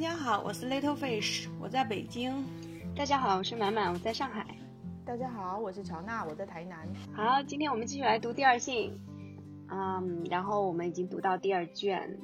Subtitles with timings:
[0.00, 2.42] 家好，我是 Little Fish，我在北京。
[2.96, 4.46] 大家好，我是满满，我在上海。
[5.04, 6.88] 大家好，我是乔娜，我在台南。
[7.12, 8.98] 好，今天我们继续来读第二信，
[9.68, 12.18] 嗯，然后我们已经读到第二卷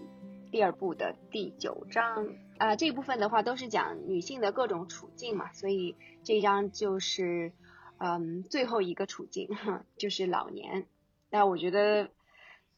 [0.50, 2.26] 第二部的第九章
[2.56, 7.52] 啊，这一部分的话都是讲女性的各种处境嘛，所以这一章就是
[7.98, 9.50] 嗯最后一个处境，
[9.98, 10.86] 就是老年。
[11.28, 12.08] 那我觉得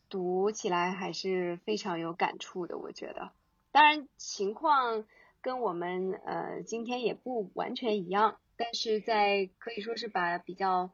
[0.08, 3.30] 读起来还是非常有感触的，我觉得。
[3.70, 5.04] 当然，情况
[5.40, 10.90] 跟我们呃今天也不完全一样，但是在可以说是把比较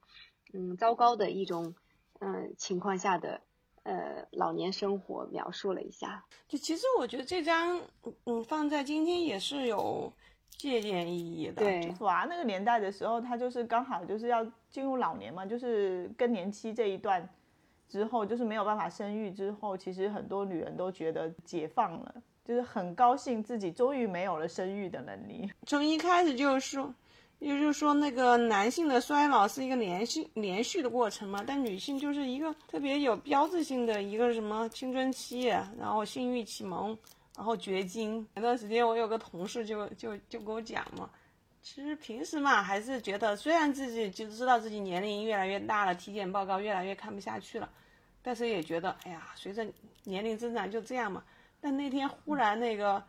[0.52, 1.74] 嗯糟糕的一种
[2.20, 3.40] 嗯情况下的
[3.84, 6.24] 呃老年生活描述了一下。
[6.48, 7.80] 就其实我觉得这张
[8.24, 10.12] 嗯放在今天也是有
[10.48, 11.54] 借鉴意义的。
[11.54, 17.28] 对，娃那个年代的时候，他就是刚好就是要进入老年嘛，就是更年期这一段
[17.88, 22.14] 之后，就是没有办法生育之后，其实很多女人都觉得解放了。
[22.44, 25.50] 就是很高兴自己终于没有了生育的能力。
[25.66, 26.94] 从一开始就是说，
[27.38, 35.44] 也就是说那个男性的衰老是一个连续连续的过程嘛，但女性就是一个特别有标志性的一个什么青春期，
[35.78, 36.96] 然后性欲启蒙，
[37.36, 38.26] 然后绝经。
[38.34, 41.08] 前段时间我有个同事就就就跟我讲嘛，
[41.62, 47.68] 其实平时嘛还是觉得，虽然自己就知道自己年龄越来越大了，体检报告越来越看不下去了，
[48.22, 49.66] 但是也觉得，哎呀，随着
[50.04, 51.24] 年龄增长就这样嘛。
[51.64, 53.02] 但那天忽然那个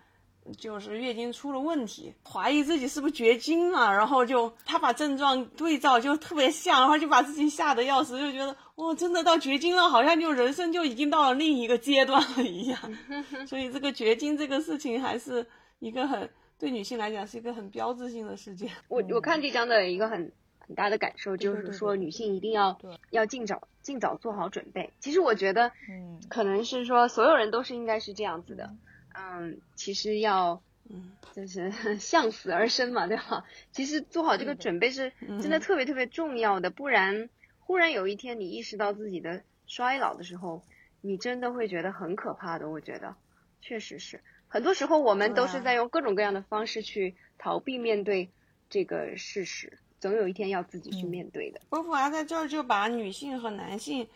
[0.57, 12.79] 就是月经出了问题，怀疑自己是不是绝经了，然后就他把症状对照就特别像，然后就把自己吓得要死，就觉得哇，真的到绝经了，好像就人生就已经到了另一个阶段了一样。
[13.45, 15.45] 所以这个绝经这个事情还是
[15.79, 18.71] 一个很对女性来讲是一个很标志性的事件。
[18.87, 20.31] 我我看这张的一个很
[20.67, 23.67] 很大的感受就是说，女性一定要要尽早。
[23.81, 24.93] 尽早做好准备。
[24.99, 28.75] 其实我觉得，嗯，可能是说所有人都是应该是这样子的，
[29.13, 31.71] 嗯，其实要，嗯，就是
[32.01, 33.45] 向死而生嘛，对吧？
[33.71, 40.63] 其实做好这个准备是真的特别特别重要的，不然忽然有一天你意识到自己的衰老的时候，
[41.01, 42.67] 你真的会觉得很可怕的。
[42.67, 43.15] 我觉得，
[43.61, 48.31] 确实是，很多时候我们都是在用各种各样的方式去逃避面对
[48.67, 49.77] 这个事实。
[50.05, 51.59] 总有一天要自己去面对的。
[51.67, 54.07] 波伏娃在这儿就把女性和男性，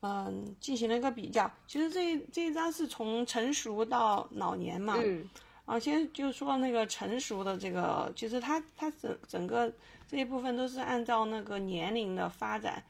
[0.00, 1.50] 嗯，进行了一个比较。
[1.66, 5.26] 其实这这一章是从成熟到老年嘛，嗯，
[5.64, 9.72] 啊，先就说那个成熟的这个，其实他他整整个
[10.06, 12.84] 这一部分都是按照那个年龄的发展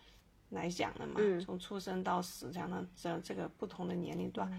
[0.49, 4.51] 来讲的嘛，嗯，从出生到死这样的这这个不同的年龄段。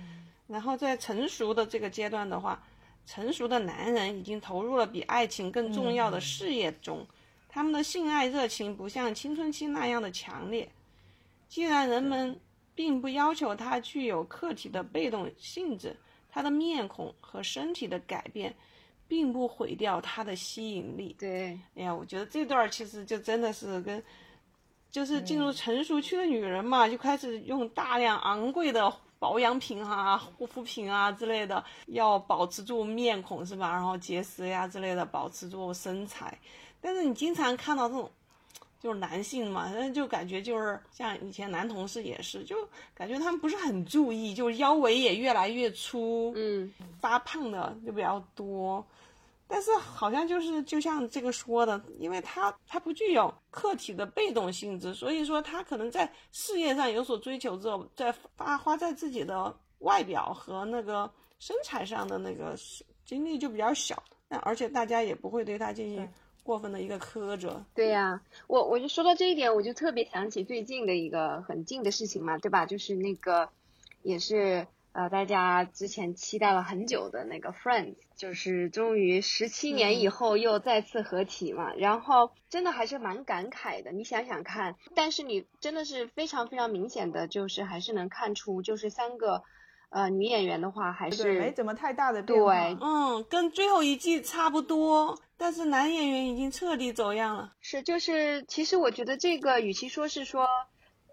[0.47, 2.63] 然后在成熟的这个阶段的话，
[3.05, 7.05] 成熟的男人已经投入了比爱情更重要的事业中。
[7.49, 10.69] 他们的性爱热情不像青春期那样的强烈。
[11.47, 12.39] 既然人们
[12.75, 15.97] 并不要求他具有客体的被动性质，
[16.31, 18.55] 他的面孔和身体的改变，
[19.07, 21.15] 并不毁掉他的吸引力。
[21.19, 24.01] 对，哎呀，我觉得这段其实就真的是跟，
[24.91, 33.71] 就是进入成熟期的女人嘛，就开始用大量昂贵的保养品啊、护肤品啊之类的，要保持住面孔是吧？
[33.71, 36.37] 然后节食呀之类的，保持住身材。
[36.81, 38.09] 但是你经常看到这种，
[38.79, 42.55] 就是男性嘛，就感觉就是像以前男同事也是，就
[42.93, 48.85] 感觉他们不是很注意，就是腰围也越来越粗，嗯，发胖的就比较多。
[49.51, 62.55] 但是好像就是就像这个说的，因为他他不具有客体的被动性质，所以说他可能在事业上有所追求之后，在发花在自己的外表和那个身材上的那个
[63.03, 64.01] 精力就比较小。
[64.27, 66.07] 那而且大家也不会对他进行。
[66.49, 72.65] 过分的一个苛责，对呀，我我就说到这一点，我就特别想起最近的一个很近的事情嘛，对吧？
[72.65, 73.49] 就是那个，
[74.01, 81.71] 也是呃，大家之前期待了很久的那个 Friends，就是终于十七年以后又再次合体嘛。
[81.75, 89.43] 然后真的还是蛮感慨的，你想想看，但是你真的是非常非常明显的就是还是能看出，就是三个
[89.91, 95.19] 呃女演员的话还是没怎么太大的变化，嗯，跟最后一季差不多。
[95.41, 97.53] 但是男演员已经彻底走样了。
[97.61, 100.45] 是，就是其实我觉得这个，与其说是说，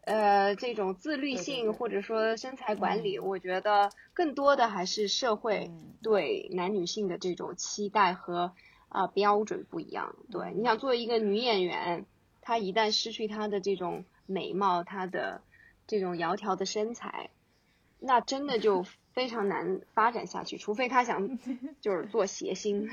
[0.02, 5.70] 呃，这种自律性或者说身材管理，我觉得更多的还是社会
[6.02, 8.52] 对男女性的这种期待和
[8.88, 10.16] 啊标准不一样。
[10.32, 12.04] 对，你想作为一个女演员，
[12.42, 15.40] 她一旦失去她的这种美貌，她的
[15.86, 17.30] 这种窈窕的身材，
[18.00, 18.84] 那真的就。
[19.16, 21.38] 非常难发展下去，除非他想
[21.80, 22.86] 就是做谐星，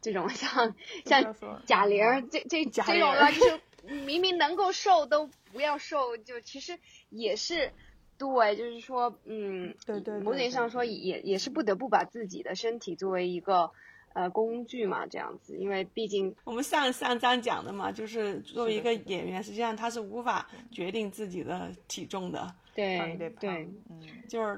[0.00, 1.34] 这种像像
[1.66, 1.98] 贾玲
[2.30, 3.60] 这这这种了， 就是
[4.06, 6.78] 明明能够瘦都不要瘦，就其实
[7.10, 7.72] 也是
[8.16, 13.72] 对，就是说，嗯，对对，某种意义上说也也是不得不把自己的身体作为一个
[14.12, 24.56] 呃工具嘛，这样子，因为毕竟我们上上章讲的嘛，就是作为一个演员，实际上他是无法决定自己的体重的，对对对，嗯，就是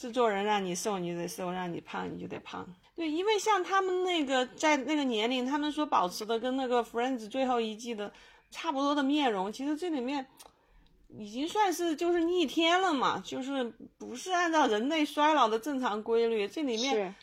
[0.00, 2.66] 制作人让你瘦你就得瘦，让你胖你就得胖。
[2.96, 8.10] 对，因为像他们那个在那个年龄，他们所保持的跟那个 Friends 最后一季的
[8.50, 10.26] 差不多的面容，其实这里面
[11.18, 13.62] 已经算是就是逆天了嘛，就是
[13.98, 17.14] 不是按照人类衰老的正常规律，这里面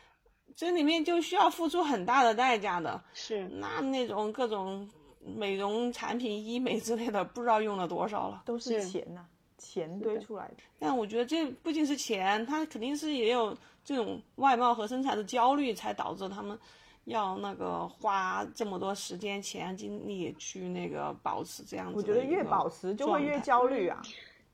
[0.56, 3.04] 这里面就需要付出很大的代价的。
[3.12, 4.88] 是，那那种各种
[5.20, 8.44] 美容产品、医美之类的，不知道用了多少了。
[8.46, 9.26] 都是是钱呐、
[9.58, 10.56] 钱堆出来的。
[10.80, 16.58] 但我觉得这不仅是钱，他肯定是也有这种外貌和身材的焦虑，才导致他们
[17.06, 21.94] 要那个花这么多时间、钱、精力去那个保持这样子。
[21.96, 24.02] 我觉得越保持就会越焦虑啊，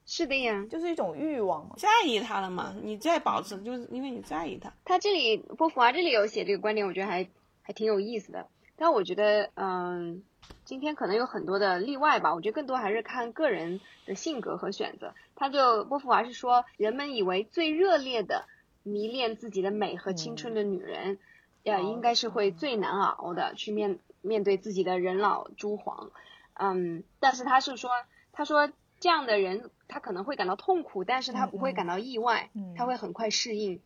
[0.05, 0.65] 是的呀。
[0.69, 1.75] 就是一种欲望嘛。
[1.77, 4.71] 在意他了嘛，你再保持，就是因为你在意他。
[4.85, 7.27] 他这里波伏娃这里有写这个观点，我觉得还
[7.61, 8.47] 还挺有意思的。
[8.75, 10.23] 但我觉得，嗯，
[10.65, 12.33] 今天可能有很多的例外吧。
[12.33, 15.13] 我觉得更多还是看个人的性格和选择。
[15.35, 18.45] 他就波伏娃是说，人们以为最热烈的
[18.83, 21.17] 迷恋自己的美和青春的女人，
[21.63, 26.11] 呃，应该是会最难熬的，去面面对自己的人老珠黄。
[26.53, 27.89] 嗯，但是他是说，
[28.31, 28.69] 他说
[28.99, 33.81] 这样的人他可能会感到痛苦，但是他不会感到意外，嗯他会很快适应。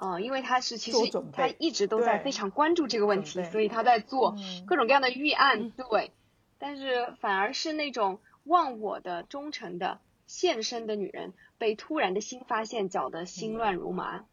[0.00, 0.98] 呃，因为他是其实
[1.30, 6.10] 他一直都在非常关注这个问题所以他在做嗯各种各样的预案，对。
[6.58, 14.24] 但是反而是那种忘我的、忠诚的、献身的女人，被突然的新发现搅得心乱如麻。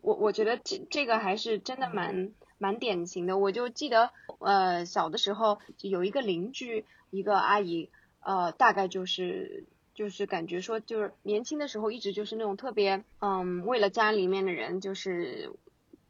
[0.00, 3.38] 我我觉得这这个还是真的蛮蛮典型的。
[3.38, 7.90] 我就记得，呃，小的时候就有一个邻居，一个阿姨，
[8.20, 9.66] 呃，大概就是
[9.96, 15.50] 就是感觉说，就是年轻的时候一直就是那种特别，嗯，为了家里面的人，就是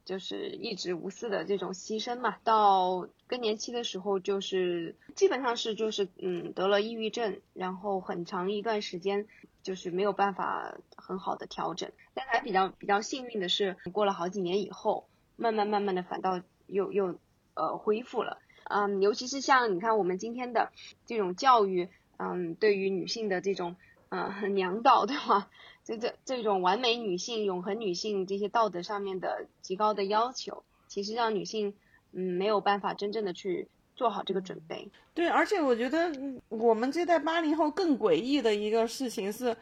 [0.04, 2.36] 就是一直无私的这种牺牲嘛。
[2.42, 9.28] 到更年期的时候，就是基本上是就是嗯得了抑郁症，然后很长一段时间
[9.62, 11.92] 就是没有办法很好的调整。
[12.12, 15.06] 但还比较比较幸运的是，过了好几年以后，
[15.36, 17.18] 慢慢慢慢的反倒又又
[17.54, 18.38] 呃恢复了。
[18.68, 20.72] 嗯，尤其是像你看我们今天的
[21.06, 21.88] 这种教育，
[22.18, 23.76] 嗯，对于女性的这种
[24.08, 25.48] 呃娘道，对吧？
[25.84, 31.74] 这这这种完美女性、永恒女性这些道德上面的极高的要求，其实让女性
[32.12, 34.88] 嗯没有办法真正的去做好这个准备。
[35.14, 39.56] 对，而且我觉得嗯我们这代八零后更诡异的一个事情是，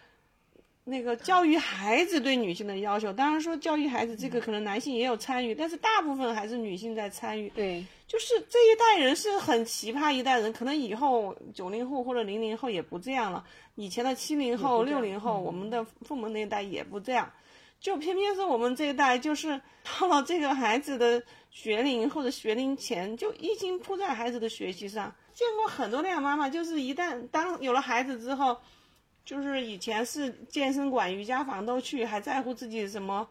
[0.85, 3.13] 那个教育孩子对女性的要求。
[3.13, 7.51] 当然说教育孩子这个可能男性也有参与，但是大部分还是女性在参与。
[7.51, 17.33] 对，就是这一代人是很奇葩一代人，可能以后九零后或者零零后也不这样了，以前的七零后、六零后，我们的父母那一代也不这样，
[17.81, 19.61] 就偏偏是我们这一代，就是
[20.01, 25.13] 到了这个孩子的学龄或者学龄前，就一心扑在孩子的学习上。
[25.33, 28.57] 见过很多那样妈妈，就是一旦当有了孩子之后，
[29.25, 33.27] 就是以前是健身馆、瑜伽房都去，还在乎自己什么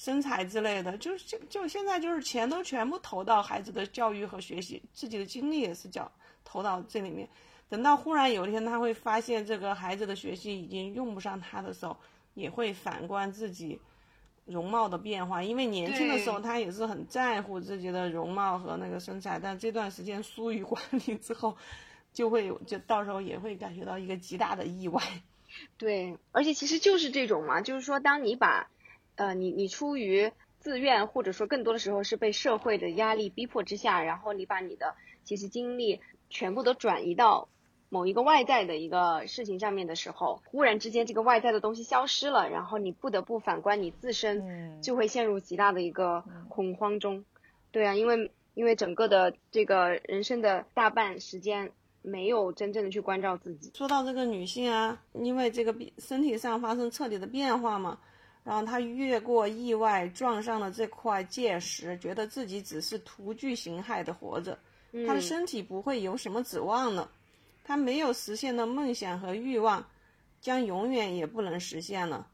[0.00, 6.10] 身材之类的，就是就就现在就是钱都全部投到孩子的教育和学习，自己的精力也是叫
[6.42, 7.28] 投到这里面。
[7.68, 11.94] 等到忽然有一天他会发现这个孩子的学习已经用不上他的时候，
[12.32, 13.78] 也会反观自己
[14.46, 21.54] 容貌的变化，因为年轻的时候他也是很在乎自己的容貌和那个身材，但这段时间疏于管理之后，
[22.14, 25.02] 就会有就到时候也会感觉到一个极大的意外。
[25.76, 28.70] 对，而且其实就是这种嘛，就是说，当你把，
[29.20, 36.00] 呃，你你出于自愿，或者说更多的时候是被社会的压力逼迫之下，然后你把你的其实精力
[36.30, 37.48] 全部都转移到
[37.90, 47.22] 某一个外在的一个事情上面的时候，忽然之间这个外在的东西消失了，然后你不得不反观你自身，嗯就会陷入极大的一个恐慌中。
[47.70, 53.70] 对啊，因为因为整个的这个人生的大半时间没有真正的去关照自己。
[53.74, 57.98] 说到这个女性啊，因为这个变身体上发生彻底的变化嘛，
[58.42, 64.58] 然后他越过意外撞上了这块界石，觉得自己只是徒具形骸的活着，
[65.06, 67.10] 他的嗯身体不会有什么指望了，
[67.62, 69.86] 他没有实现的梦想和欲望，
[70.40, 72.26] 将永远也不能实现了。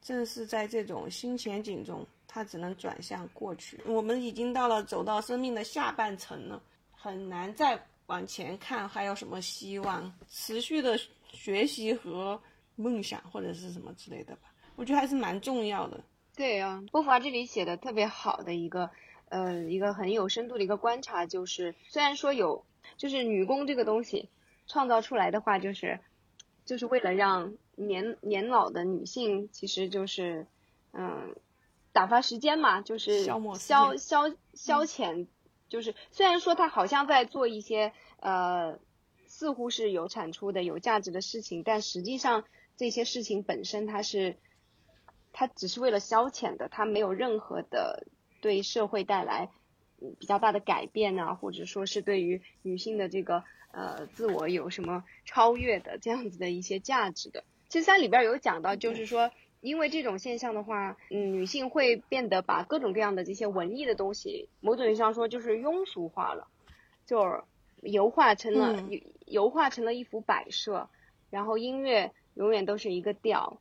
[0.00, 3.80] 正是在这种新前景中，他只能转向过去。
[3.86, 10.12] 我们已经到了走到生命的下半程了，很难再往前看还有什么希望？
[10.28, 10.98] 持续的
[11.32, 12.40] 学习和
[12.74, 16.00] 梦想或者是什么之类的吧，我觉得还是蛮重要的。
[16.34, 18.90] 对啊，波伏娃这里写的特别好的一个，
[19.28, 22.64] 呃，一个很有深度的一个观察，就是虽然说有，
[22.96, 24.30] 就是女工这个东西
[24.66, 26.00] 创造出来的话，就是
[26.64, 30.46] 就是为了让年年老的女性，其实就是，
[30.92, 31.34] 嗯，
[31.92, 35.26] 打发时间嘛，就是消磨消消消遣，
[35.68, 38.78] 就是虽然说她好像在做一些呃
[39.26, 42.44] 似乎是有产出的、有价值的事情，但实际上
[42.78, 44.38] 这些事情本身它是
[45.32, 48.06] 它只是为了消遣的，它没有任何的
[48.40, 49.48] 对社会带来
[50.00, 57.44] 嗯比较大的改变啊，或者说是对于女性的这个呃自我有什么超越的这样子的一些价值的。
[57.68, 59.30] 其实它里边有讲到，就是说，
[59.62, 66.48] 因为这种现象的话，嗯，女性会变得把各种各样的这些文艺的东西，某种意义上说就是庸俗化了，
[67.06, 67.42] 就是
[67.80, 68.86] 油画成了、
[69.24, 70.90] 油画成了一幅摆设，
[71.30, 73.58] 然后音乐永远都是一个调，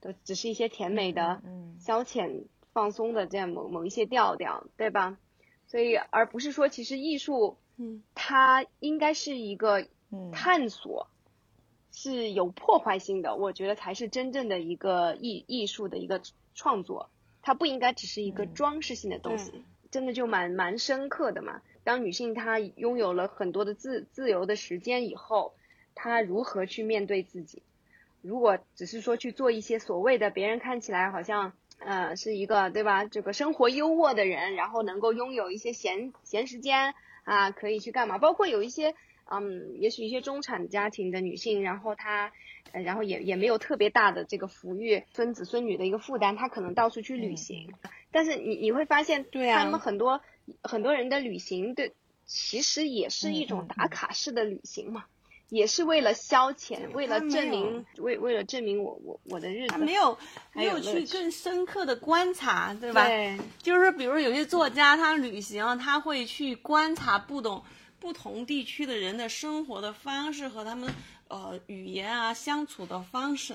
[0.00, 5.18] 都只是一些甜美的、嗯消遣、放松的这样某某一些调调，对吧？
[5.66, 11.08] 所以而不是说，其实艺术嗯它应该是一个嗯探索，
[11.92, 16.20] 是有破坏性的，我觉得才是真正的一个艺艺术的一个
[16.54, 17.10] 创作，
[17.42, 21.62] 它不应该只是一个嗯装饰性的东西，对真的就蛮蛮深刻的嘛。
[21.82, 25.54] 当女性她拥有了很多的自自由的时间以后，
[25.94, 27.62] 她如何去面对自己？
[28.22, 38.18] 如果只是说去做一些所谓的别人看起来好像呃是一个对吧，这个生活优渥的人，然后能够拥有一些闲闲时间啊，可以去干嘛？
[38.18, 38.94] 包括有一些
[39.32, 42.32] 嗯，也许一些中产家庭的女性，然后她
[42.72, 47.72] 呃，然后也也没有特别大的这个抚育孙子孙女的一个负担，她可能到处去旅行，
[48.10, 50.20] 但是你你会发现，对啊他们很多
[50.62, 51.92] 很多人的旅行对，
[52.26, 55.04] 其实也是一嗯种嗯打卡式的旅行嘛。
[55.50, 60.16] 也是为了消遣，为了证明，为为了证明我我我的日子他没有
[60.52, 63.06] 没有去更深刻的观察，对吧？
[63.06, 67.62] 对就是比如有些作家，他旅行，他会去观察不懂
[67.98, 70.88] 不同地区的人的生活的方式和他们
[71.28, 73.54] 呃语言啊相处的方式。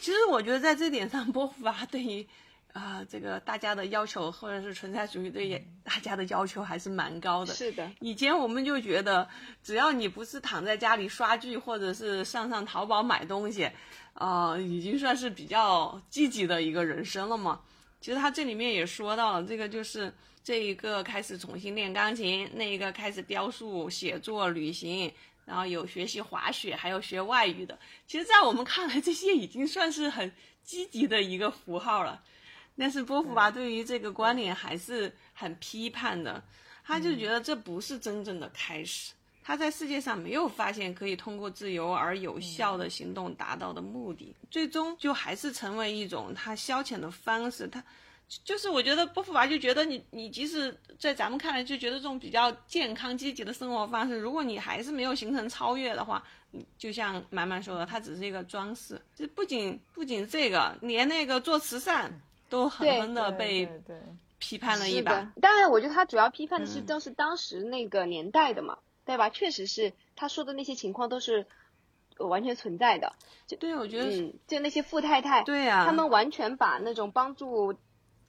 [0.00, 2.26] 其实我觉得在这点上， 波伏娃对于
[2.72, 7.52] 啊、这个大家的要求，或者是存在主义对于大家的要求还是蛮高的。
[7.52, 9.28] 是的，以前我们就觉得，
[9.62, 13.70] 只要你不是躺在家里刷剧，或者是上上淘宝买东西，
[14.14, 17.60] 呃，已经算是比较积极的一个人生了嘛。
[18.00, 20.10] 其实他这里面也说到了，这个就是
[20.42, 25.12] 这一个开始重新练钢琴，那一个开始雕塑、写作、旅行，
[25.44, 27.78] 然后有学习滑雪，还有学外语的。
[28.06, 32.22] 其实，在我们看来，这些已经算是很积极的一个符号了。
[32.76, 36.42] 但是波伏娃对于这个观点还是很批判的，
[36.84, 39.12] 他就觉得这不是真正的开始。
[39.44, 47.66] 他在世界上没有发现可以通过自由而有效的行动达到的目的，最终就还是成为一种他消遣的方式。
[47.66, 47.82] 他
[48.44, 58.98] 就是我觉得波伏娃就觉得你你即使在咱们看来就觉得这种比较健康积极的生活方式，如果你还是没有形成超越的话，嗯就像满满说的，它只是一个装饰。
[59.16, 62.22] 这不仅不仅这个，连那个做慈善
[62.52, 63.66] 都狠对狠的被
[64.38, 65.32] 批判了一把。。
[65.40, 69.30] 当然，我觉得他主要批判的是嗯都是当时那个年代的嘛，对吧？
[69.30, 71.46] 确实是他说的那些情况都是
[72.18, 73.14] 呃完全存在的。
[73.46, 77.74] 就对，我觉得、嗯，就那些富太太，对呀、他们完全把那种帮助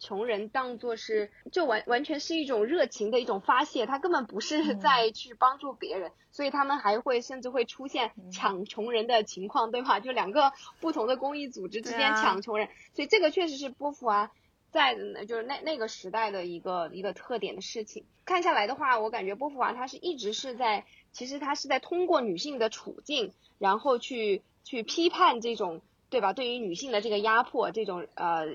[0.03, 10.01] 穷人当做是，就完完全是一种热情的一种发泄，他根本不是在去帮助别人，所以他们还会甚至会出现抢穷人的情况，对吧？
[10.01, 14.29] 就两个不同的公益组织之间抢穷人，所以这个确实是波伏娃
[14.71, 14.93] 在
[15.25, 18.03] 就是那那个时代的一个一个特点的事情。
[18.25, 26.33] 看下来的话，我感觉波伏娃她是一直是在，其实她是在通过女性的处境，然后去去批判这种对吧？
[26.33, 28.47] 对于女性的这个压迫，这种呃，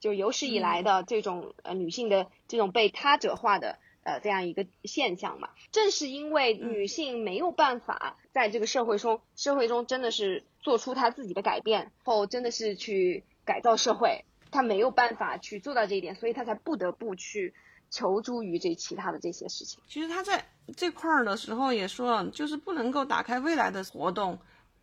[0.00, 5.50] 就有史以来的这种呃女性的这种被他者化的呃这样一个现象嘛。
[5.72, 17.54] 正是因为女性没有办法在这个社会中，社会中真的是做出她自己的改变，后真的是去改造社会，她没有办法去做到这一点，所以她才不得不去
[17.90, 19.80] 求助于这其他的这些事情。
[19.88, 20.44] 其实他在
[20.76, 24.38] 这块儿的时候也说了，就是不能够打开未来的活动，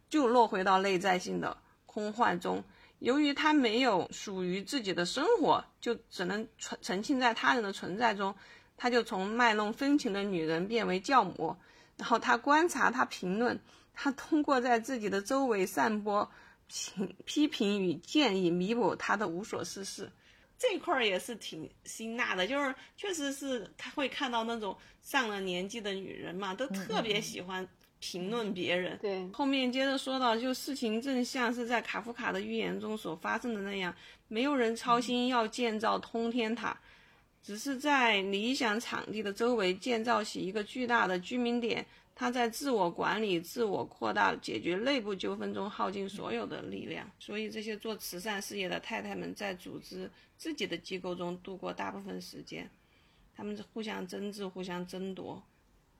[0.09, 2.63] 就落回到内在性的空幻中。
[3.03, 8.33] 由于他没有属于自己的生活，就只能沉沉浸在他人的存在中，
[8.77, 11.53] 他就从卖弄风情的女人变为教母。
[11.97, 13.59] 然后他观察，他评论，
[13.93, 16.31] 他通过在自己的周围散播
[16.69, 20.09] 评批评与建议，弥补他的无所事事。
[20.57, 27.67] 这块儿也是挺辛辣的，就是确实是他会看到那种上了年纪的女人嘛，都特别喜欢
[28.03, 28.97] 评论别人。
[29.01, 33.95] 对，后面接着说到，就事情正像是在卡夫卡的寓言中所发生的那样，
[34.27, 36.77] 没有人操心要建造通天塔，
[37.41, 47.09] 只是在理想场地的周围建造起一个巨大的居民点，他在自我管理、自我扩大、解决内部纠纷中耗尽所有的力量。
[47.19, 52.69] 所以，这些做慈善事业的太太们在组织自己的机构中度过大部分时间，
[53.33, 55.41] 他们互相争执、互相争夺，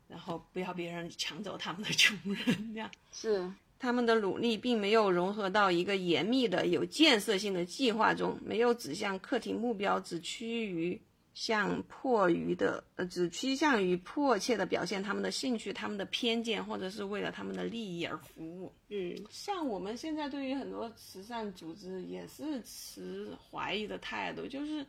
[0.08, 3.52] 然后不要别人抢走他们的穷人，这样是。
[3.80, 10.98] 他们的努力并没有融合到一个严密的、有建设性的计划中，没有指向课题目标，只趋于
[11.34, 18.72] 向迫于的呃，只趋向于迫切的表现他们的兴趣、他们的偏见，或者是为了他们的利益而服务。
[18.88, 24.86] 嗯，像我们现在对于很多慈善组织也是持怀疑的态度，就是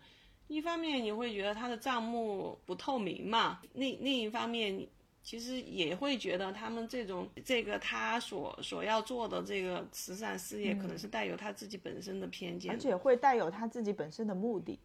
[0.47, 4.87] 一方面你会觉得他的账目不透明嘛，另另一方面。
[5.25, 14.78] 其实也会觉得他们这种这个他所所要做的这个慈善事业，可能是带有他自己本身的偏见，而且会带有他自己本身的目的，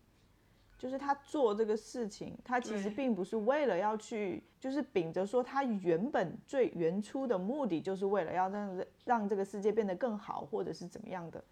[0.77, 11.43] 就是他做这个事情，他其实并不是为了要去，就是秉着说他原本最原初的目的，就是为了要让让这个世界变得更好，或者是怎么样的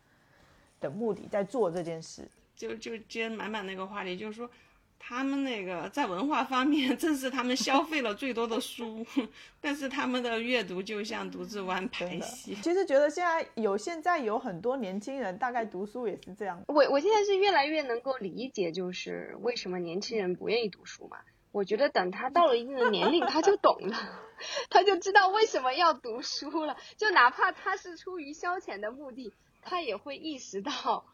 [0.79, 2.25] 的目的在做这件事。
[2.56, 4.50] 就就接满满那个话题，就是说。
[5.00, 9.06] 他们那个在文化方面， 正是他们消费了最多的书，
[9.62, 12.56] 但是他们的阅读就像独自玩牌戏。
[12.56, 16.63] 其实觉得现在有现在有很多年轻人，大概读书也是这样。
[16.68, 21.18] 我我现在是越来越能够理解，就是为什么年轻人不愿意读书嘛。
[21.54, 23.98] 我觉得等他到了一定的年龄，他就懂了，
[24.70, 26.75] 他就知道为什么要读书了。
[26.98, 31.06] 就哪怕他是出于消遣的目的，他也会意识到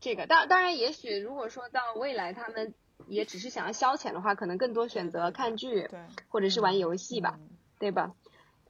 [0.00, 0.26] 这个。
[0.26, 2.72] 当当然，也许如果说到未来，他们。
[3.08, 5.88] 也只是想要消遣的话，可能更多选择看剧，
[6.28, 7.38] 或者是玩游戏吧，
[7.78, 8.12] 对吧？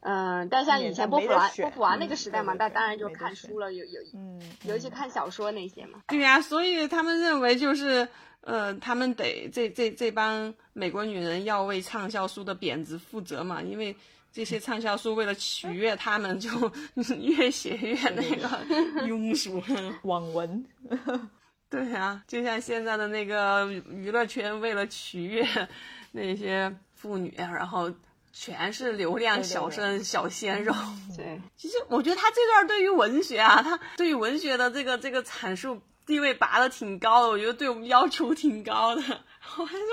[0.04, 6.02] 嗯，但像以前波普娃波普娃那个时代嘛，那当然就看书了，有有，嗯，尤其看小说那些嘛。
[6.08, 8.08] 对呀，所以他们认为就是，
[8.40, 13.94] 呃，他们得这这这帮美国女人要为畅销书的贬值负责嘛，因为
[14.32, 16.50] 这些畅销书为了取悦他们，就
[17.20, 18.48] 越写越那个
[19.06, 19.62] 庸俗
[20.02, 20.64] 网文。
[21.72, 25.42] 对啊，就像现在的那个娱乐圈，为了取悦
[26.12, 27.90] 那些妇女，然后
[28.30, 30.74] 全是流量小生、小鲜肉。
[31.16, 39.02] 对，其实我觉得他这段对于文学啊，他对于文学的这个这个阐述地位拔的挺高的，我觉得对我们要求挺高的。
[39.56, 39.88] 我还说，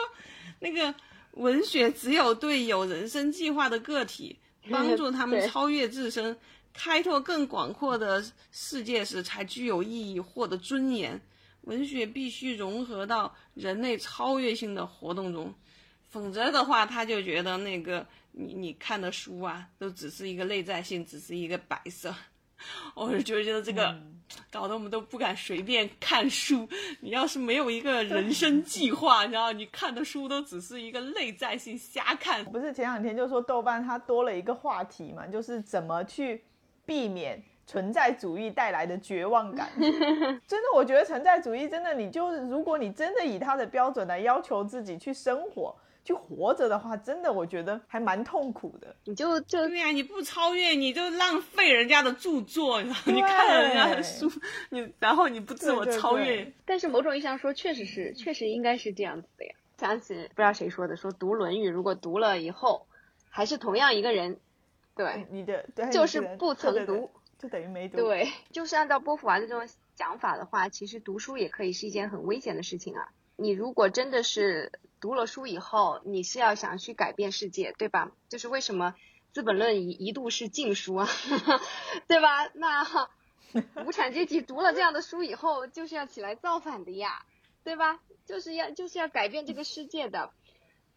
[0.59, 0.93] 那个
[1.31, 4.37] 文学只有对有人生计划的个体，
[4.69, 6.37] 帮助他们超越自身，
[6.73, 11.21] 开拓更广阔的世界时，才具有意义，获得尊严。
[11.61, 15.53] 文学必须融合到人类超越性的活动中，
[16.09, 22.13] 否则的话，他就觉得那个你你看的书啊，都只是一个内在性，只是一个摆设。
[22.93, 23.97] 我就觉得这个
[24.51, 26.67] 搞得我们都不敢随便看书。
[26.99, 32.43] 你要是没有一个人生计划，然后你看的书都只是一个内在性瞎看。
[32.43, 36.43] 不是前两天就说豆瓣它多了一个话题嘛，就是怎么去
[36.85, 37.41] 避免。
[37.69, 48.95] 存在主义带来的绝望感， 真的，我觉得存在主义真的，你就如果你真的以他的标准来要求自己去生活、去活着的话，真的，我觉得还蛮痛苦的。
[49.03, 54.31] 你就就对呀，你不超越，你就浪费人家的著作，你看了人家的书，
[54.71, 56.51] 你然后你不自我超越。
[56.65, 59.53] 但是某种意义上说，确实是，确实应该是这样子的呀。
[59.77, 62.87] 想起不知道谁说的，说读《论语》，如果读了以后
[63.29, 64.39] 还是同样一个人，
[64.95, 67.11] 对，你的就是不曾读。
[67.39, 67.97] 就等于没读。
[67.97, 73.09] 对，就是按照波伏娃的这种讲法的话，其实读书也可以是一件很危险的事情啊。
[73.37, 78.11] 你如果真的是读了书以后，你是要想去改变世界，对吧？
[78.27, 78.93] 就是为什么
[79.33, 81.07] 《资本论》一一度是禁书啊，
[82.07, 82.49] 对吧？
[82.53, 83.09] 那
[83.85, 87.25] 无产阶级读了这样的书以后，就是要起来造反的呀，
[87.63, 87.99] 对吧？
[88.25, 90.31] 就是要就是要改变这个世界的，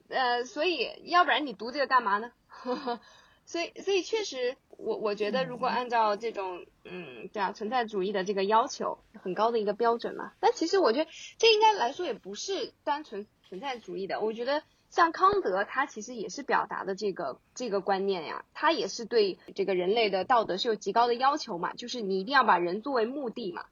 [0.08, 2.32] 呃，所以要不然你读这个干嘛呢？
[3.46, 10.32] 所以，所以确实，我我觉得，如果按照这种，嗯，对啊，存在主义的这个要求，很高的一个标准嘛。
[10.40, 14.20] 但其实我觉得，这应该来说也不是单纯存在主义的。
[14.20, 18.44] 我觉得，像康德，他其实也是表达的这个这个观念呀。
[18.54, 23.64] 他也是对这个人类的道德是有极高的要求嘛，就是你一定要把人作为目的嘛。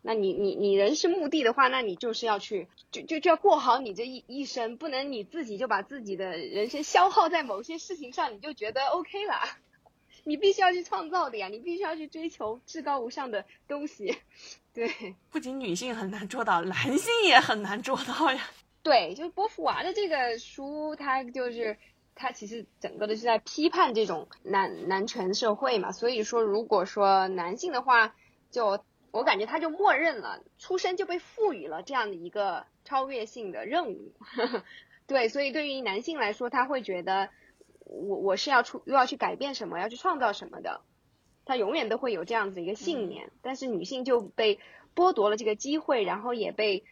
[0.00, 9.34] 那你你你人是目的的话，那你就是要去就就就要过好你这一一生，不能你自己就把自己的人生消耗在某些事情上，你就觉得 OK 了。
[10.28, 14.14] 你必须要去创造的呀，你必须要去追求至高无上的东西。
[14.74, 18.50] 对，不仅女性很难做到，男性也很难做到呀。
[18.84, 21.78] 对，就是波伏娃的这个书，它就是
[22.14, 25.92] 它其实整个的是在批判这种男男权社会嘛。
[25.92, 28.14] 所以说，如果说男性的话，
[28.50, 34.12] 就我感觉他就默认了，出生就被赋予了这样的一个超越性的任务，
[35.08, 37.30] 对，所以对于男性来说，他会觉得
[37.88, 40.82] 我我是要出又要去改变什么，要去创造什么的，
[41.44, 43.30] 他永远都会有这样子一个信念。
[43.42, 44.60] 但是女性就被
[44.94, 46.84] 剥夺了这个机会，然后也被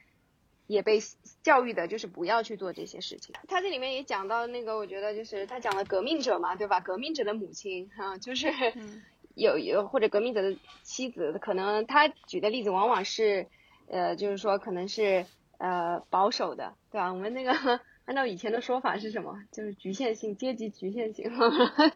[0.66, 1.00] 也被
[1.42, 3.34] 教育的就是不要去做这些事情。
[3.46, 6.80] 他这里面也讲到那个，我觉得就是他讲了革命者嘛，对吧？
[6.80, 8.48] 革命者的母亲啊，就是
[9.36, 13.46] 有有或者革命者的妻子，可能他举的例子往往是
[13.88, 15.26] 呃，就是说可能是
[15.58, 17.12] 呃保守的，对吧？
[17.12, 17.80] 我们那个。
[18.06, 19.42] 按照以前的说法是什么？
[19.52, 21.24] 就是局限性阶级局限性，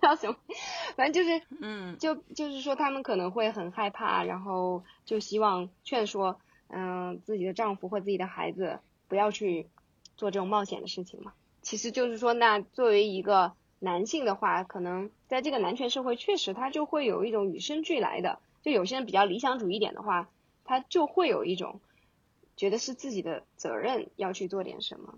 [0.03, 0.37] 叫什么？
[0.96, 9.68] 反正就是，嗯，就就是说他们可能会很害怕，然后就希望劝说，嗯，自己的丈夫或自己的孩子不要去
[10.16, 11.33] 做这种冒险的事情嘛。
[11.62, 20.29] 其实就是说，那作为一个男性的话，可能在这个男权社会，确实他就会有一种与生俱来的，就有些人比较理想主义点的话，
[20.64, 21.81] 他就会有一种
[22.57, 25.14] 觉得是自己的责任要去做点什么。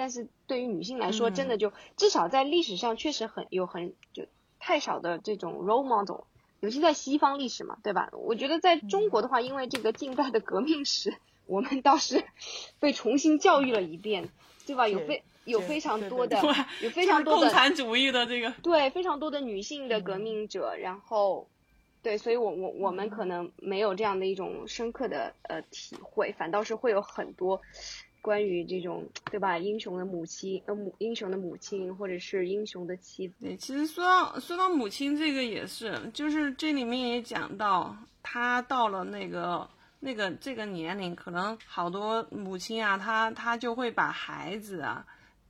[0.00, 4.24] 但是对于女性来说，真的就至少在历史上确实很有很就
[4.58, 6.22] 太少的这种 role model，
[6.60, 8.08] 尤其在西方历史嘛，对吧？
[8.14, 11.12] 我觉得在中国的话，因为这个近代的革命史，
[11.44, 12.24] 我们倒是
[12.80, 14.30] 被重新教育了一遍，
[14.66, 14.88] 对吧？
[14.88, 16.40] 有非有非常多的
[16.80, 21.46] 有非常多的共产主义的这个对非常多的女性的革命者，然后
[22.02, 27.60] 对，所以我我我们可能没有这样的一种深刻的呃体会，反倒是会有很多。
[28.20, 33.34] 关于这种对吧，英雄的母亲，呃母英雄的母亲，或者是英雄的妻子。
[33.40, 45.04] 对，其实说到说到母亲这个也是，就是这里面也讲到，他到了那个那个这个年龄，可能好多母亲啊，她她就会把孩子啊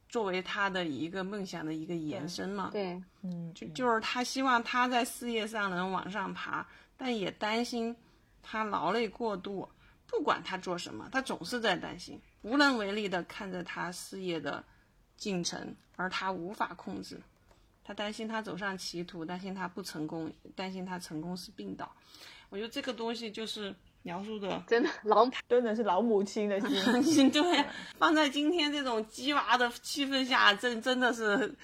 [0.08, 2.70] 作为她的一个梦想的一个延伸嘛。
[2.72, 7.94] 对，嗯，就就是他希望他在事业上能往上爬，但也担心
[8.42, 9.68] 他劳累过度。
[10.06, 12.20] 不管他做什么，他总是在担心。
[12.42, 14.64] 无能为力的看着他事业的
[15.16, 17.20] 进程，而他无法控制。
[17.84, 21.90] 他担心他走上歧途，担心他不成功，担心他成功是病倒。
[22.48, 26.60] 我觉得这个东西就是描述的真的老，真的是老母亲的
[27.02, 27.30] 心。
[27.30, 27.64] 对，
[27.98, 31.54] 放在今天这种鸡娃的气氛下，真真的是，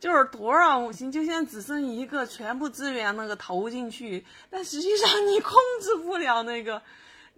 [0.00, 6.82] 就是多少母亲就像只剩一个，全部资源那个投进去，但实际上你控制不了那个。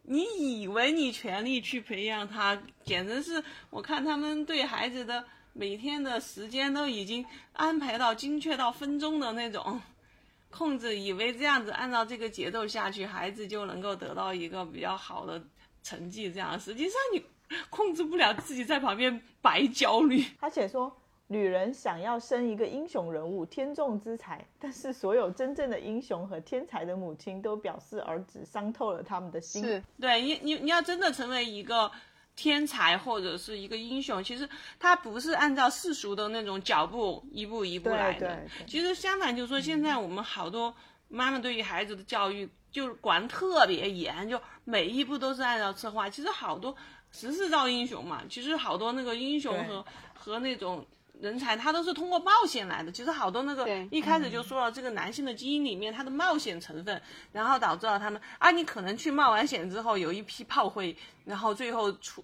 [0.08, 9.80] 你以为你全力去培养他，简直是我看他们对孩子的每天的时间都已经安排到精确到分钟的那种
[10.50, 15.42] 控制，以为这样子按照这个节奏下去，孩子就能够得到一个比较好的
[15.82, 16.32] 成绩。
[16.32, 17.22] 这样实际上你
[17.68, 20.24] 控制不了自己在旁边白焦虑。
[20.40, 20.96] 而且说。
[21.28, 29.60] 女人想要生一个英雄人物，天纵之才，但是所有真正的英雄和天才的母亲都表示儿子伤透了他们的心。
[29.60, 31.90] 是，对你，你你要真的成为一个
[32.36, 38.40] 天才或者是一个英雄，其实他不是按照世俗的那种脚步一步一步来的。
[38.68, 40.72] 其实相反，就是说现在我们好多
[41.08, 46.08] 妈妈对于孩子的教育就是管特别严，就每一步都是按照策划。
[46.08, 46.72] 其实好多
[47.10, 49.84] 时势造英雄嘛，其实好多那个英雄和
[50.14, 50.86] 和那种。
[51.20, 57.00] 人才他都是通过冒险来的，其实好多那个一开始就说了，这个男性的基因里面他的冒险成分，
[57.32, 62.22] 然后导致了他们啊，你可能去冒完险之后有一批炮灰，然后最后出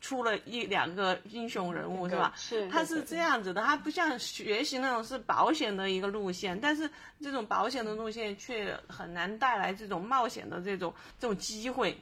[0.00, 2.32] 出了一两个英雄人物是吧？
[2.36, 11.96] 是，他是这样子的，他不像学习那种是保险的一个路线，但是这种保险的路线却很难带来这种冒险的这种这种机会。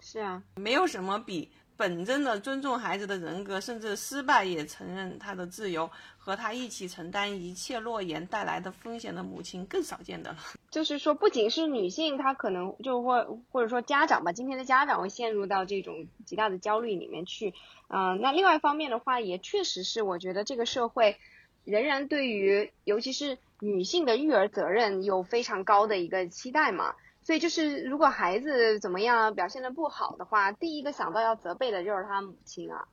[0.00, 1.50] 是啊，没有什么比。
[1.76, 10.38] 本真的尊重孩子的人格，甚至失败也承认他的自由，和他一起承担一切诺言带来的风险的母亲更少见的了。
[10.70, 17.54] 就是说，不仅是女性，她可能就或或者说家长吧，今天的家长会陷入到这种极大的焦虑里面去。
[17.88, 21.18] 嗯，那另外一方面的话，也确实是我觉得这个社会
[21.64, 26.94] 仍然对于尤其是女性的育儿责任有非常高的一个期待嘛。
[27.26, 32.86] 所以就是，如果孩子怎么样表现的不好的话，第一个想到要责备的就是他母亲啊，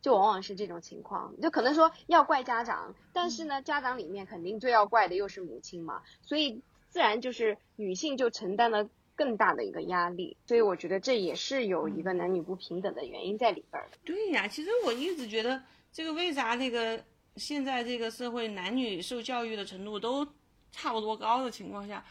[0.00, 13.98] 就往往是这种情况，就可能说要怪家长，但是呢，家长里面肯定最要怪的又是母亲嘛，所以自然就是女性就承担了更大的一个压力，所以我觉得这也是有一个男女不平等的原因在里边的。
[14.02, 16.98] 对呀，其实我一直觉得这个为啥那个
[17.36, 20.26] 现在这个社会男女受教育的程度都
[20.72, 22.02] 差不多高的情况下，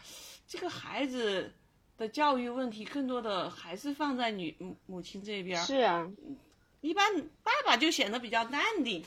[0.46, 1.50] 这个孩子。
[1.96, 5.60] 的教育问题更多的还是放在女母母亲这边。
[5.62, 6.10] 是啊，
[6.80, 7.04] 一般
[7.42, 9.04] 爸爸就显得比较淡定，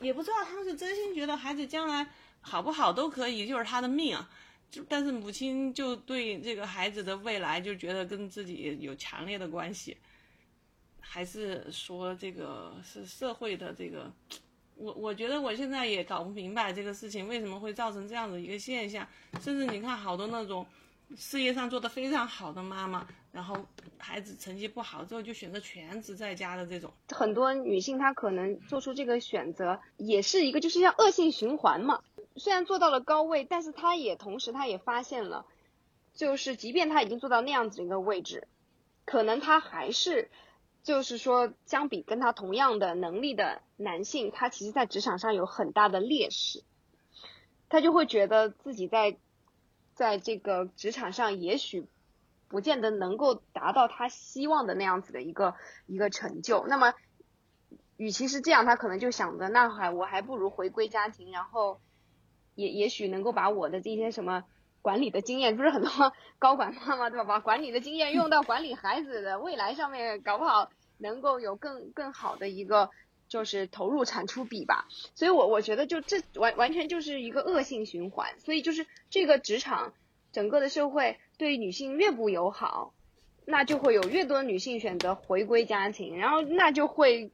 [0.00, 2.06] 也不知道他是真心觉得孩子将来
[2.40, 4.30] 好不好都可以，就是他的命啊。
[4.70, 9.96] 就但是母亲就对这个孩子的未来就觉得跟自己有强烈的关系，
[11.00, 14.12] 还是说这个是社会的这个
[14.76, 19.04] 我我觉得我现在也搞不明白这个事情为什么会造成这样的一个现象，
[19.40, 20.64] 甚至你看好多那种
[21.16, 23.66] 事业上做得非常好的妈妈，然后
[23.98, 32.02] 孩子成绩不好之后就选择全职在家的这种，很多女性她可能做出这个选择，也是一个就是像恶性循环嘛。
[32.36, 35.46] 虽然做到了高位，但是她也同时她也发现了，
[36.14, 38.48] 就是即便她已经做到那样子一个位置，
[39.04, 40.30] 可能她还是。
[40.82, 46.64] 就是说，相比跟她同样的能力的男性，她其实在职场上有很大的劣势，
[47.68, 49.18] 她就会觉得自己在
[50.00, 51.86] 在这个职场上也许
[52.48, 56.64] 不见得能够达到他希望的那样子的一个一个成就。
[56.66, 56.94] 那么，
[57.98, 61.82] 与其是这样，他可能就想着，那还我还不如回归家庭，然后
[62.54, 64.44] 也也许能够把我的这些什么
[64.80, 65.90] 管理的经验，不是很多
[66.38, 67.24] 高管妈妈对吧？
[67.24, 70.70] 把管理的经验用到管理孩子的未来上面，搞不好。
[71.02, 72.90] 能够有更更好的一个
[73.30, 79.94] 就是投入产出比吧，所以我我觉得就这完完全就是一个恶性循环，所以就是这个职场
[80.32, 82.92] 整个的社会对女性越不友好，
[83.44, 87.30] 那就会有越多女性选择回归家庭，然后那就会